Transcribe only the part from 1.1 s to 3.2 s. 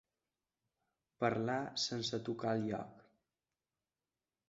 Parlar sense tocar al lloc.